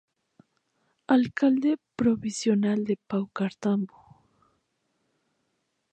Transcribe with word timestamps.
Alcalde 1.15 1.71
Provincial 1.95 2.79
de 2.87 2.95
Paucartambo. 3.07 3.97